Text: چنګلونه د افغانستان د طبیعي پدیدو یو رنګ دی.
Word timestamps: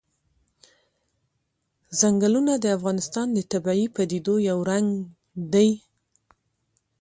چنګلونه 1.99 2.53
د 2.59 2.65
افغانستان 2.77 3.27
د 3.33 3.39
طبیعي 3.51 3.85
پدیدو 3.95 4.35
یو 4.49 4.59
رنګ 4.71 4.87
دی. 5.53 5.69